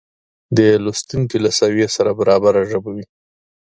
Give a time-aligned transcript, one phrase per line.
[0.57, 3.05] د لوستونکې له سویې سره برابره ژبه وي